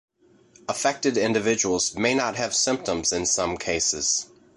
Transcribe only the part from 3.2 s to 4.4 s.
some cases.